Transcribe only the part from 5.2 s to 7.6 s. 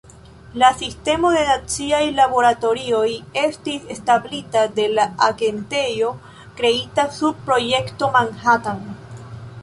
agentejo kreita sub